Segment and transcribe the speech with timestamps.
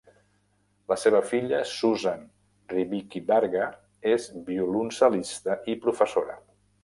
[0.91, 2.23] La seva filla Susan
[2.73, 3.67] Rybicki-Varga
[4.15, 6.41] és violoncel·lista i professora.